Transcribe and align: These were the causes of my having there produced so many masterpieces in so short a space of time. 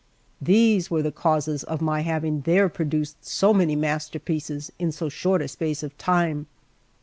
These 0.41 0.89
were 0.89 1.03
the 1.03 1.11
causes 1.11 1.63
of 1.63 1.79
my 1.79 2.01
having 2.01 2.41
there 2.41 2.69
produced 2.69 3.23
so 3.23 3.53
many 3.53 3.75
masterpieces 3.75 4.71
in 4.79 4.91
so 4.91 5.09
short 5.09 5.43
a 5.43 5.47
space 5.47 5.83
of 5.83 5.95
time. 5.99 6.47